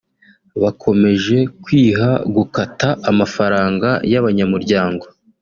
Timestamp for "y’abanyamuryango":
4.11-5.05